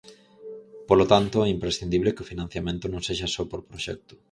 Polo 0.89 1.05
tanto, 1.11 1.37
é 1.41 1.47
imprescindible 1.55 2.13
que 2.15 2.23
o 2.23 2.29
financiamento 2.31 2.85
non 2.89 3.05
sexa 3.07 3.27
só 3.35 3.43
por 3.51 3.61
proxecto. 3.69 4.13